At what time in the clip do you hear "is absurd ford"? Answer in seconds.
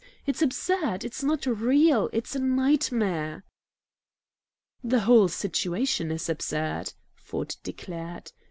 6.09-7.55